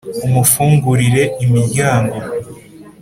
umufungurire 0.25 1.23
imiryango, 1.43 2.15